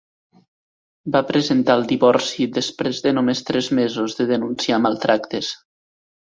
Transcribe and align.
Va 1.15 1.19
presentar 1.31 1.75
el 1.79 1.85
divorci 1.91 2.47
després 2.55 3.03
de 3.09 3.13
només 3.19 3.43
tres 3.51 3.69
mesos 3.81 4.19
de 4.21 4.27
denunciar 4.33 4.81
maltractes. 4.89 5.53